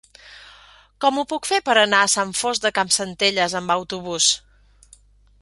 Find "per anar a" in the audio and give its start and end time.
1.67-2.09